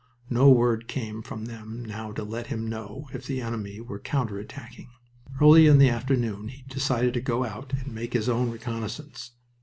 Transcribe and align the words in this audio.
No 0.31 0.49
word 0.49 0.87
came 0.87 1.21
from 1.21 1.45
them 1.45 1.85
now 1.85 2.11
to 2.13 2.23
let 2.23 2.47
him 2.47 2.67
know 2.67 3.07
if 3.13 3.27
the 3.27 3.39
enemy 3.39 3.79
were 3.79 3.99
counter 3.99 4.39
attacking. 4.39 4.89
Early 5.39 5.67
in 5.67 5.77
the 5.77 5.89
afternoon 5.91 6.47
he 6.47 6.63
decided 6.63 7.13
to 7.13 7.21
go 7.21 7.45
out 7.45 7.71
and 7.73 7.93
make 7.93 8.13
his 8.13 8.27
own 8.27 8.49
reconnaissance. 8.49 9.33